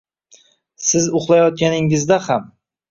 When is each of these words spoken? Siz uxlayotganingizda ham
Siz 0.87 1.11
uxlayotganingizda 1.21 2.23
ham 2.31 2.53